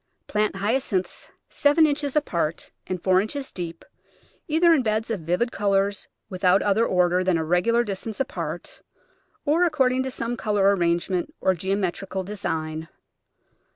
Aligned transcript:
Plant 0.25 0.55
Hyacinths 0.55 1.29
seven 1.47 1.85
inches 1.85 2.15
apart 2.15 2.71
and 2.87 2.99
four 2.99 3.21
inches 3.21 3.51
deep, 3.51 3.85
either 4.47 4.73
in 4.73 4.81
beds 4.81 5.11
of 5.11 5.19
vivid 5.19 5.51
col 5.51 5.75
ours 5.75 6.07
without 6.27 6.63
other 6.63 6.87
order 6.87 7.23
than 7.23 7.37
a 7.37 7.43
regular 7.45 7.83
distance 7.83 8.19
apart, 8.19 8.81
or 9.45 9.63
according 9.63 10.01
to 10.01 10.09
some 10.09 10.35
colour 10.35 10.75
arrangement 10.75 11.31
or 11.39 11.53
geomet 11.53 12.03
rical 12.03 12.25
design. 12.25 12.87